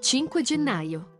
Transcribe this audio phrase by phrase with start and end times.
[0.00, 1.18] 5 gennaio.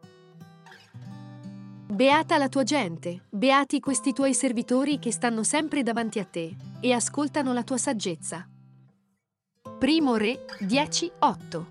[1.87, 6.93] Beata la tua gente, beati questi tuoi servitori che stanno sempre davanti a te e
[6.93, 8.49] ascoltano la tua saggezza.
[9.79, 11.67] Primo Re 10:8.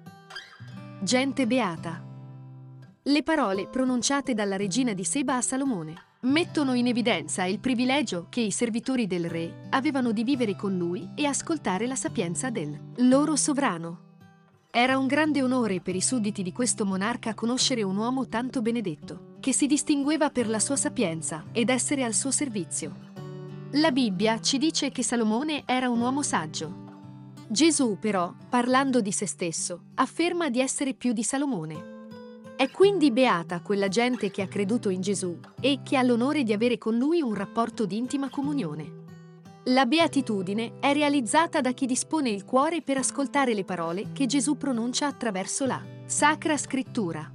[1.01, 2.05] Gente beata.
[3.01, 8.41] Le parole pronunciate dalla regina di Seba a Salomone mettono in evidenza il privilegio che
[8.41, 13.35] i servitori del re avevano di vivere con lui e ascoltare la sapienza del loro
[13.35, 14.08] sovrano.
[14.71, 19.37] Era un grande onore per i sudditi di questo monarca conoscere un uomo tanto benedetto,
[19.39, 23.07] che si distingueva per la sua sapienza ed essere al suo servizio.
[23.71, 26.87] La Bibbia ci dice che Salomone era un uomo saggio.
[27.47, 31.97] Gesù, però, parlando di se stesso, afferma di essere più di Salomone.
[32.55, 36.53] È quindi beata quella gente che ha creduto in Gesù e che ha l'onore di
[36.53, 38.97] avere con lui un rapporto di intima comunione.
[39.69, 44.57] La beatitudine è realizzata da chi dispone il cuore per ascoltare le parole che Gesù
[44.57, 47.31] pronuncia attraverso la Sacra Scrittura.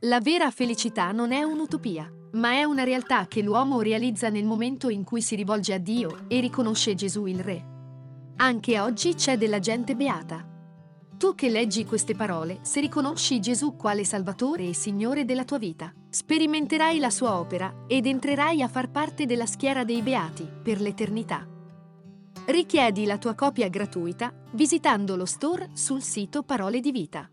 [0.00, 4.90] La vera felicità non è un'utopia, ma è una realtà che l'uomo realizza nel momento
[4.90, 7.64] in cui si rivolge a Dio e riconosce Gesù il Re.
[8.36, 10.46] Anche oggi c'è della gente beata.
[11.18, 15.92] Tu che leggi queste parole, se riconosci Gesù quale Salvatore e Signore della tua vita,
[16.10, 21.54] sperimenterai la sua opera ed entrerai a far parte della schiera dei beati per l'eternità.
[22.48, 27.28] Richiedi la tua copia gratuita visitando lo store sul sito Parole di Vita.